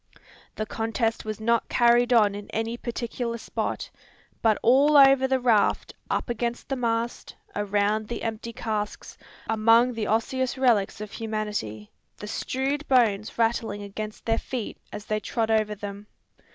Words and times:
The 0.55 0.65
contest 0.65 1.25
was 1.25 1.39
not 1.39 1.69
carried 1.69 2.11
on 2.11 2.33
in 2.33 2.49
any 2.49 2.75
particular 2.75 3.37
spot, 3.37 3.91
but 4.41 4.57
all 4.63 4.97
over 4.97 5.27
the 5.27 5.39
raft; 5.39 5.93
up 6.09 6.27
against 6.27 6.67
the 6.69 6.75
mast, 6.75 7.35
around 7.55 8.07
the 8.07 8.23
empty 8.23 8.51
casks, 8.51 9.15
among 9.47 9.93
the 9.93 10.07
osseous 10.07 10.57
relics 10.57 11.01
of 11.01 11.11
humanity, 11.11 11.91
the 12.17 12.25
strewed 12.25 12.87
bones 12.87 13.37
rattling 13.37 13.83
against 13.83 14.25
their 14.25 14.39
feet 14.39 14.79
as 14.91 15.05
they 15.05 15.19
trod 15.19 15.51
over 15.51 15.75
them. 15.75 16.07